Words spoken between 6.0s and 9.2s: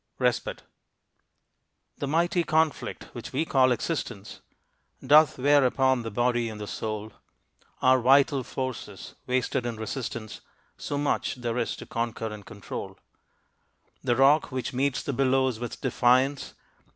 the body and the soul. Our vital forces